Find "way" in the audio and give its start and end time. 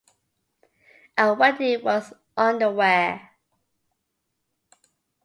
2.71-3.21